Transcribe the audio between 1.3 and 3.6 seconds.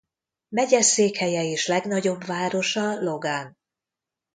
és legnagyobb városa Logan.